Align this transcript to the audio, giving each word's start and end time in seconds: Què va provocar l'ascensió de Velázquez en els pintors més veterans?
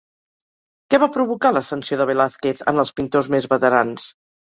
Què 0.93 1.01
va 1.03 1.09
provocar 1.17 1.53
l'ascensió 1.59 2.01
de 2.01 2.09
Velázquez 2.15 2.67
en 2.75 2.85
els 2.87 2.97
pintors 3.01 3.35
més 3.37 3.51
veterans? 3.57 4.13